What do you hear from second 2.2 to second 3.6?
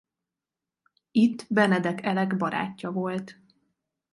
barátja volt.